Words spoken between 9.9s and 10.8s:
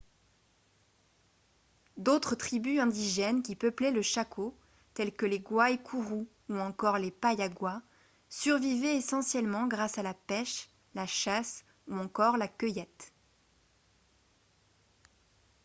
à la pêche